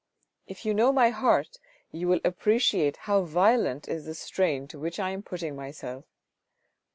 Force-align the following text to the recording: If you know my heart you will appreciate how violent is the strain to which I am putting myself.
If 0.47 0.65
you 0.65 0.73
know 0.73 0.91
my 0.91 1.11
heart 1.11 1.59
you 1.91 2.07
will 2.07 2.21
appreciate 2.25 2.97
how 3.05 3.21
violent 3.21 3.87
is 3.87 4.05
the 4.05 4.15
strain 4.15 4.67
to 4.69 4.79
which 4.79 4.99
I 4.99 5.11
am 5.11 5.21
putting 5.21 5.55
myself. 5.55 6.05